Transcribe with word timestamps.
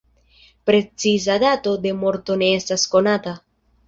Preciza 0.69 1.35
dato 1.43 1.73
de 1.83 1.91
morto 1.99 2.39
ne 2.43 2.47
estas 2.61 2.87
konata. 2.95 3.35